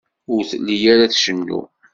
[0.33, 1.61] Ur telli ara tcennu.